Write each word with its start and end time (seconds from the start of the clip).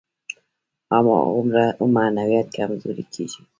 هماغومره 0.91 1.65
معنویت 1.95 2.47
کمزوری 2.57 3.03
کېږي. 3.13 3.41